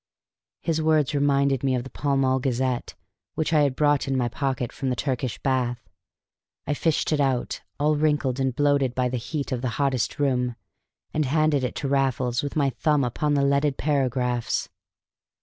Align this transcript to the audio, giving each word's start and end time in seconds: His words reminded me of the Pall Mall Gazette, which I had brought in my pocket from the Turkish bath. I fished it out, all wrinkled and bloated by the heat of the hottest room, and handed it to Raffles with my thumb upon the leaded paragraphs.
His 0.63 0.81
words 0.81 1.13
reminded 1.13 1.63
me 1.63 1.75
of 1.75 1.83
the 1.83 1.91
Pall 1.91 2.17
Mall 2.17 2.39
Gazette, 2.39 2.95
which 3.35 3.53
I 3.53 3.59
had 3.61 3.75
brought 3.75 4.07
in 4.07 4.17
my 4.17 4.29
pocket 4.29 4.71
from 4.71 4.89
the 4.89 4.95
Turkish 4.95 5.37
bath. 5.43 5.87
I 6.65 6.73
fished 6.73 7.11
it 7.11 7.19
out, 7.19 7.61
all 7.79 7.95
wrinkled 7.95 8.39
and 8.39 8.55
bloated 8.55 8.95
by 8.95 9.09
the 9.09 9.17
heat 9.17 9.51
of 9.51 9.61
the 9.61 9.69
hottest 9.77 10.17
room, 10.17 10.55
and 11.13 11.25
handed 11.25 11.63
it 11.63 11.75
to 11.75 11.87
Raffles 11.87 12.41
with 12.41 12.55
my 12.55 12.71
thumb 12.71 13.03
upon 13.03 13.35
the 13.35 13.45
leaded 13.45 13.77
paragraphs. 13.77 14.69